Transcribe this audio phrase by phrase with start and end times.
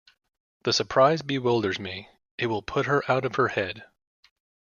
[0.63, 2.09] The surprise bewilders me—
[2.39, 3.83] it will put her out of her head!